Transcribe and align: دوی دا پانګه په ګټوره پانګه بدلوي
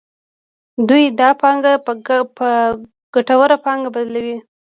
دوی 0.89 1.03
دا 1.19 1.29
پانګه 1.41 1.73
په 2.37 2.47
ګټوره 3.13 3.57
پانګه 3.65 3.89
بدلوي 3.95 4.37